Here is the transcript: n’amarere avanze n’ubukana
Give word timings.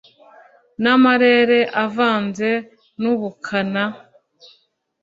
n’amarere 0.81 1.59
avanze 1.85 2.49
n’ubukana 3.01 3.83